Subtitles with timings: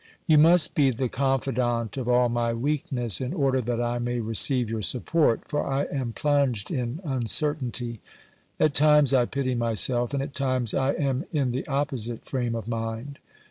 [0.25, 4.67] You must be the confidant of all my weakness in order that I may receive
[4.67, 7.99] your support, for I am plunged in un certainty;
[8.59, 12.67] at times I pity myself, and at times I am in the opposite frame of
[12.67, 13.19] mind.